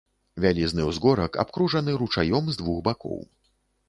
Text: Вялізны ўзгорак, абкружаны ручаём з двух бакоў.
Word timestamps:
Вялізны 0.43 0.85
ўзгорак, 0.91 1.37
абкружаны 1.43 1.91
ручаём 2.03 2.49
з 2.55 2.59
двух 2.63 2.81
бакоў. 2.89 3.21